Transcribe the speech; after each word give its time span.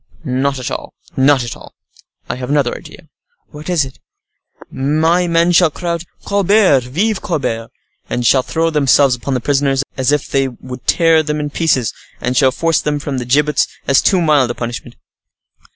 "Not 0.25 0.57
at 0.57 0.71
all,—not 0.71 1.43
at 1.43 1.55
all. 1.55 1.75
I 2.27 2.33
have 2.37 2.49
another 2.49 2.75
idea." 2.75 3.07
"What 3.51 3.69
is 3.69 3.83
that?" 3.83 3.99
"My 4.71 5.27
men 5.27 5.51
shall 5.51 5.69
cry 5.69 5.91
out, 5.91 6.05
'Colbert, 6.25 6.85
vive 6.85 7.21
Colbert!' 7.21 7.69
and 8.09 8.25
shall 8.25 8.41
throw 8.41 8.71
themselves 8.71 9.13
upon 9.13 9.35
the 9.35 9.39
prisoners 9.41 9.83
as 9.97 10.11
if 10.11 10.27
they 10.27 10.47
would 10.47 10.87
tear 10.87 11.21
them 11.21 11.39
in 11.39 11.51
pieces, 11.51 11.93
and 12.19 12.35
shall 12.35 12.49
force 12.51 12.81
them 12.81 12.97
from 12.97 13.19
the 13.19 13.25
gibbets, 13.25 13.67
as 13.87 14.01
too 14.01 14.21
mild 14.21 14.49
a 14.49 14.55
punishment." 14.55 14.95